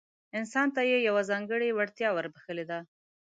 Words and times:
انسان 0.37 0.67
ته 0.75 0.81
يې 0.89 0.97
يوه 1.07 1.21
ځانګړې 1.29 1.69
وړتيا 1.77 2.09
وربښلې 2.13 2.65
ده. 2.71 2.79